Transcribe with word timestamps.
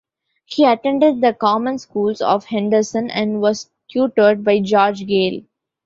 He 0.45 0.65
attended 0.65 1.21
the 1.21 1.31
common 1.31 1.77
schools 1.77 2.21
of 2.21 2.45
Henderson, 2.45 3.11
and 3.11 3.39
was 3.39 3.69
tutored 3.87 4.43
by 4.43 4.59
George 4.59 5.05
Gayle. 5.05 5.43